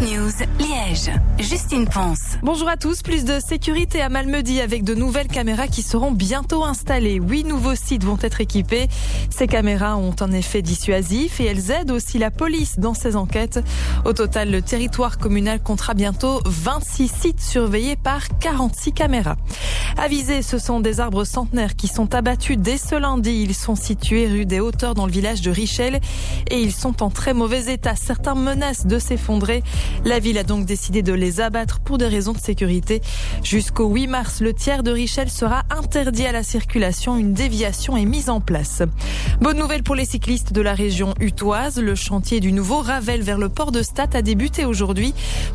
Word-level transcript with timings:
News, 0.00 0.30
Liège. 0.60 1.10
Justine 1.40 1.88
Ponce. 1.88 2.38
Bonjour 2.44 2.68
à 2.68 2.76
tous. 2.76 3.02
Plus 3.02 3.24
de 3.24 3.40
sécurité 3.40 4.00
à 4.00 4.08
Malmedy 4.08 4.60
avec 4.60 4.84
de 4.84 4.94
nouvelles 4.94 5.26
caméras 5.26 5.66
qui 5.66 5.82
seront 5.82 6.12
bientôt 6.12 6.62
installées. 6.62 7.14
Huit 7.14 7.42
nouveaux 7.42 7.74
sites 7.74 8.04
vont 8.04 8.18
être 8.22 8.40
équipés. 8.40 8.86
Ces 9.28 9.48
caméras 9.48 9.96
ont 9.96 10.14
un 10.20 10.30
effet 10.30 10.62
dissuasif 10.62 11.40
et 11.40 11.46
elles 11.46 11.72
aident 11.72 11.90
aussi 11.90 12.18
la 12.18 12.30
police 12.30 12.78
dans 12.78 12.94
ses 12.94 13.16
enquêtes. 13.16 13.58
Au 14.04 14.12
total, 14.12 14.52
le 14.52 14.62
territoire 14.62 15.18
communal 15.18 15.60
comptera 15.60 15.94
bientôt 15.94 16.42
26 16.44 17.08
sites 17.08 17.40
surveillés 17.40 17.96
par 17.96 18.28
46 18.38 18.92
caméras. 18.92 19.36
Avisés, 20.00 20.42
ce 20.42 20.58
sont 20.58 20.78
des 20.78 21.00
arbres 21.00 21.24
centenaires 21.24 21.74
qui 21.74 21.88
sont 21.88 22.14
abattus 22.14 22.56
dès 22.56 22.78
ce 22.78 22.94
lundi. 22.94 23.42
Ils 23.42 23.54
sont 23.54 23.74
situés 23.74 24.28
rue 24.28 24.46
des 24.46 24.60
Hauteurs 24.60 24.94
dans 24.94 25.06
le 25.06 25.12
village 25.12 25.40
de 25.40 25.50
Richel 25.50 25.98
et 26.52 26.60
ils 26.60 26.72
sont 26.72 27.02
en 27.02 27.10
très 27.10 27.34
mauvais 27.34 27.72
état. 27.72 27.96
Certains 27.96 28.36
menacent 28.36 28.86
de 28.86 29.00
s'effondrer. 29.00 29.64
La 30.04 30.20
ville 30.20 30.38
a 30.38 30.44
donc 30.44 30.66
décidé 30.66 31.02
de 31.02 31.12
les 31.12 31.40
abattre 31.40 31.80
pour 31.80 31.98
des 31.98 32.06
raisons 32.06 32.32
de 32.32 32.38
sécurité. 32.38 33.02
Jusqu'au 33.42 33.88
8 33.88 34.06
mars, 34.06 34.40
le 34.40 34.54
tiers 34.54 34.84
de 34.84 34.92
Richel 34.92 35.28
sera 35.28 35.64
interdit 35.68 36.26
à 36.26 36.32
la 36.32 36.44
circulation. 36.44 37.16
Une 37.16 37.32
déviation 37.32 37.96
est 37.96 38.04
mise 38.04 38.30
en 38.30 38.40
place. 38.40 38.82
Bonne 39.40 39.58
nouvelle 39.58 39.82
pour 39.82 39.96
les 39.96 40.04
cyclistes 40.04 40.52
de 40.52 40.60
la 40.60 40.74
région 40.74 41.14
utoise. 41.18 41.80
Le 41.80 41.96
chantier 41.96 42.38
du 42.38 42.52
nouveau 42.52 42.82
Ravel 42.82 43.22
vers 43.22 43.38
le 43.38 43.48
port 43.48 43.72
de 43.72 43.82
Stade 43.82 44.14
a 44.14 44.22
débuté 44.22 44.64
aujourd'hui. 44.64 45.12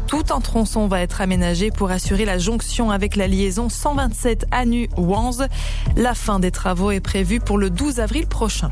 Tout 0.07 0.23
un 0.31 0.41
tronçon 0.41 0.87
va 0.87 0.99
être 0.99 1.21
aménagé 1.21 1.71
pour 1.71 1.91
assurer 1.91 2.25
la 2.25 2.37
jonction 2.37 2.91
avec 2.91 3.15
la 3.15 3.27
liaison 3.27 3.69
127 3.69 4.32
Anu-Wanze. 4.51 5.47
La 5.95 6.13
fin 6.13 6.39
des 6.39 6.51
travaux 6.51 6.91
est 6.91 6.99
prévue 6.99 7.39
pour 7.39 7.57
le 7.57 7.69
12 7.69 7.99
avril 7.99 8.27
prochain. 8.27 8.69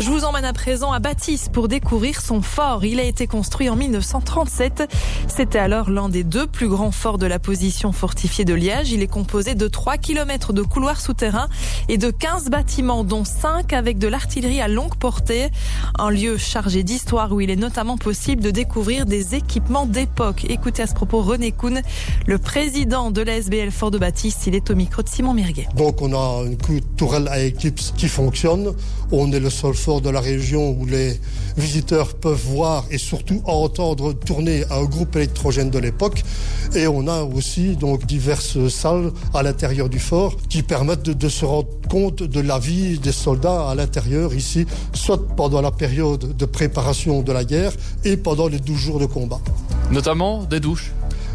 Je 0.00 0.10
vous 0.10 0.22
emmène 0.24 0.44
à 0.44 0.52
présent 0.52 0.92
à 0.92 1.00
Bâtisse 1.00 1.48
pour 1.52 1.66
découvrir 1.66 2.20
son 2.20 2.40
fort. 2.40 2.84
Il 2.84 3.00
a 3.00 3.02
été 3.02 3.26
construit 3.26 3.68
en 3.68 3.74
1937. 3.74 4.88
C'était 5.26 5.58
alors 5.58 5.90
l'un 5.90 6.08
des 6.08 6.22
deux 6.22 6.46
plus 6.46 6.68
grands 6.68 6.92
forts 6.92 7.18
de 7.18 7.26
la 7.26 7.40
position 7.40 7.90
fortifiée 7.90 8.44
de 8.44 8.54
Liège. 8.54 8.92
Il 8.92 9.02
est 9.02 9.08
composé 9.08 9.56
de 9.56 9.66
3 9.66 9.96
km 9.96 10.52
de 10.52 10.62
couloirs 10.62 11.00
souterrains 11.00 11.48
et 11.88 11.98
de 11.98 12.12
15 12.12 12.48
bâtiments, 12.48 13.02
dont 13.02 13.24
5 13.24 13.72
avec 13.72 13.98
de 13.98 14.06
l'artillerie 14.06 14.60
à 14.60 14.68
longue 14.68 14.94
portée. 14.94 15.48
Un 15.98 16.10
lieu 16.10 16.38
chargé 16.38 16.84
d'histoire 16.84 17.32
où 17.32 17.40
il 17.40 17.50
est 17.50 17.56
notamment 17.56 17.96
possible 17.96 18.40
de 18.40 18.52
découvrir 18.52 19.04
des 19.04 19.34
équipements 19.34 19.84
d'époque. 19.84 20.46
Écoutez 20.48 20.82
à 20.82 20.86
ce 20.86 20.94
propos 20.94 21.22
René 21.22 21.50
Kuhn, 21.50 21.82
le 22.24 22.38
président 22.38 23.10
de 23.10 23.22
la 23.22 23.38
SBL 23.38 23.72
Fort 23.72 23.90
de 23.90 23.98
Bâtisse. 23.98 24.46
Il 24.46 24.54
est 24.54 24.70
au 24.70 24.76
micro 24.76 25.02
de 25.02 25.08
Simon 25.08 25.34
Mirguet. 25.34 25.66
Donc 25.74 26.02
on 26.02 26.12
a 26.14 26.44
une 26.44 26.80
tourelle 26.96 27.26
à 27.26 27.40
éclipse 27.40 27.92
qui 27.96 28.06
fonctionne. 28.06 28.74
On 29.10 29.32
est 29.32 29.40
le 29.40 29.50
seul 29.50 29.74
fort 29.74 29.87
de 29.88 30.10
la 30.10 30.20
région 30.20 30.76
où 30.78 30.84
les 30.84 31.18
visiteurs 31.56 32.14
peuvent 32.14 32.40
voir 32.44 32.84
et 32.90 32.98
surtout 32.98 33.40
entendre 33.46 34.12
tourner 34.12 34.64
un 34.70 34.84
groupe 34.84 35.16
électrogène 35.16 35.70
de 35.70 35.78
l'époque. 35.78 36.22
Et 36.74 36.86
on 36.86 37.08
a 37.08 37.22
aussi 37.22 37.74
donc 37.76 38.04
diverses 38.04 38.68
salles 38.68 39.12
à 39.32 39.42
l'intérieur 39.42 39.88
du 39.88 39.98
fort 39.98 40.36
qui 40.48 40.62
permettent 40.62 41.10
de, 41.10 41.28
se 41.28 41.44
rendre 41.44 41.68
compte 41.88 42.22
de 42.22 42.40
la 42.40 42.58
vie 42.58 42.98
des 42.98 43.12
soldats 43.12 43.70
à 43.70 43.74
l'intérieur 43.74 44.34
ici, 44.34 44.66
soit 44.92 45.26
pendant 45.36 45.62
la 45.62 45.70
période 45.70 46.36
de 46.36 46.44
préparation 46.44 47.22
de 47.22 47.32
la 47.32 47.44
guerre 47.44 47.72
et 48.04 48.16
pendant 48.18 48.48
les 48.48 48.58
12 48.58 48.76
jours 48.76 49.00
de 49.00 49.06
combat. 49.06 49.40
Notamment 49.90 50.44
des 50.44 50.60
douches 50.60 50.92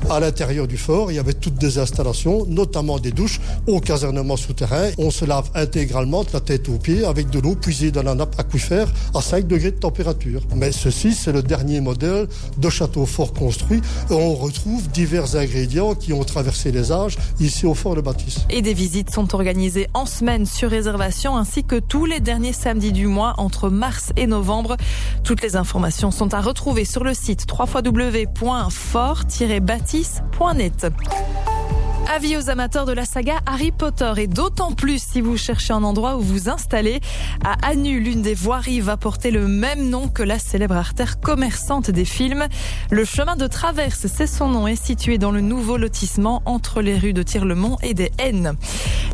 à 0.10 0.20
l'intérieur 0.20 0.68
du 0.68 0.78
fort, 0.78 1.12
il 1.12 1.16
y 1.16 1.20
avait 1.20 1.34
toutes 1.34 1.56
des 1.56 1.78
installations, 1.78 2.46
notamment 2.48 3.00
des 3.00 3.12
douches 3.12 3.40
au 3.68 3.80
casernement 3.80 4.38
souterrain. 4.38 4.90
On 4.98 5.12
se 5.12 5.26
lave 5.26 5.50
intégralement 5.56 6.24
de 6.24 6.30
la 6.34 6.40
tête 6.40 6.70
aux 6.70 6.78
pieds 6.78 7.06
avec 7.06 7.30
de 7.30 7.40
l'eau 7.40 7.56
puisée 7.56 7.92
dans 7.92 8.04
la 8.04 8.16
nappe 8.16 8.40
aquifère 8.40 8.88
à 9.14 9.22
5 9.22 9.48
degrés 9.48 9.72
de 9.72 9.78
température. 9.78 10.42
Mais 10.56 10.72
ceci, 10.72 11.14
c'est 11.14 11.32
le 11.32 11.42
dernier 11.42 11.82
modèle 11.82 12.28
de 12.58 12.70
château 12.70 13.06
fort 13.06 13.34
construit. 13.34 13.82
On 14.10 14.36
retrouve 14.36 14.88
divers 14.90 15.36
ingrédients 15.36 15.96
qui 15.96 16.14
ont 16.14 16.24
traversé 16.24 16.72
les 16.72 16.92
âges 16.92 17.18
ici 17.40 17.66
au 17.66 17.74
fort 17.74 17.96
de 17.96 18.02
Bâtisse. 18.02 18.40
Et 18.50 18.62
des 18.62 18.74
visites 18.74 19.12
sont 19.12 19.36
organisées 19.36 19.88
en 19.94 20.06
semaine 20.06 20.46
sur 20.46 20.70
réservation 20.70 21.38
ainsi 21.38 21.64
que 21.64 21.80
tous 21.80 22.06
les 22.06 22.20
derniers 22.20 22.54
samedis 22.54 22.92
du 22.92 23.08
mois 23.08 23.34
entre 23.38 23.70
mars 23.70 24.12
et 24.18 24.28
novembre. 24.28 24.78
Toutes 25.24 25.42
les 25.42 25.56
informations 25.56 26.12
sont 26.12 26.34
à 26.34 26.42
retrouver 26.42 26.86
sur 26.86 27.04
le 27.04 27.14
site 27.14 27.46
www.fort-bâtisse 27.50 29.93
Avis 32.12 32.36
aux 32.36 32.50
amateurs 32.50 32.88
de 32.88 32.94
la 32.94 33.06
saga 33.06 33.36
Harry 33.46 33.72
Potter 33.72 34.12
et 34.18 34.26
d'autant 34.28 34.72
plus 34.72 35.02
si 35.02 35.22
vous 35.22 35.38
cherchez 35.38 35.72
un 35.72 35.84
endroit 35.84 36.18
où 36.18 36.22
vous 36.22 36.50
installer. 36.50 37.00
À 37.44 37.54
Anu, 37.68 38.00
l'une 38.00 38.24
des 38.24 38.34
voiries 38.34 38.82
va 38.82 38.98
porter 38.98 39.30
le 39.30 39.48
même 39.48 39.90
nom 39.90 40.08
que 40.08 40.24
la 40.24 40.40
célèbre 40.40 40.76
artère 40.76 41.20
commerçante 41.20 41.92
des 41.92 42.06
films. 42.06 42.48
Le 42.90 43.06
chemin 43.06 43.36
de 43.36 43.46
traverse, 43.46 44.08
c'est 44.08 44.26
son 44.26 44.50
nom, 44.50 44.68
est 44.68 44.84
situé 44.84 45.20
dans 45.20 45.32
le 45.32 45.42
nouveau 45.42 45.78
lotissement 45.78 46.42
entre 46.46 46.82
les 46.82 46.98
rues 46.98 47.14
de 47.14 47.22
Tirlemont 47.22 47.78
et 47.84 47.94
des 47.94 48.12
Haines. 48.18 48.56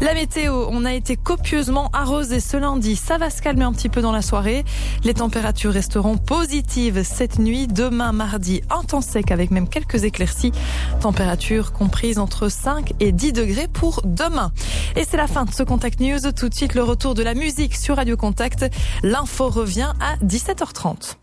La 0.02 0.14
météo, 0.14 0.66
on 0.70 0.86
a 0.86 0.94
été 0.94 1.18
copieusement 1.18 1.90
arrosé 1.92 2.40
ce 2.40 2.56
lundi. 2.56 2.96
Ça 2.96 3.18
va 3.18 3.30
se 3.30 3.42
calmer 3.42 3.66
un 3.66 3.74
petit 3.74 3.90
peu 3.90 4.02
dans 4.02 4.14
la 4.14 4.22
soirée. 4.22 4.64
Les 5.04 5.14
températures 5.14 5.74
resteront 5.74 6.18
positives 6.18 7.04
cette 7.04 7.38
nuit. 7.38 7.68
Demain, 7.68 8.14
mardi, 8.14 8.62
un 8.70 8.84
temps 8.84 9.02
sec 9.02 9.30
avec 9.30 9.52
même 9.52 9.68
quelques 9.68 10.06
éclaircies. 10.06 10.54
Température 11.02 11.74
comprise 11.74 12.18
entre 12.18 12.48
5 12.48 12.94
et 13.02 13.12
10 13.12 13.34
degrés 13.34 13.68
pour 13.68 14.02
demain. 14.06 14.54
Et 14.96 15.04
c'est 15.04 15.18
la 15.18 15.28
fin 15.28 15.44
de 15.44 15.52
ce 15.52 15.64
Contact 15.64 16.00
News. 16.00 16.32
Tout 16.34 16.48
de 16.48 16.56
suite, 16.56 16.76
le 16.76 16.84
retour 16.84 17.14
de 17.14 17.22
la 17.22 17.34
musique 17.34 17.76
sur 17.76 17.98
Radio 17.98 18.16
Contact. 18.16 18.66
L'info 19.04 19.50
revient 19.50 19.92
à 20.00 20.16
17h30. 20.24 21.18